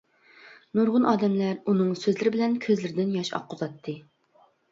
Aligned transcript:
نۇرغۇن 0.77 1.03
ئادەملەر 1.09 1.59
ئۇنىڭ 1.73 1.91
سۆزلىرى 2.03 2.33
بىلەن 2.37 2.57
كۆزلىرىدىن 2.65 3.13
ياش 3.19 3.31
ئاققۇزاتتى. 3.41 3.95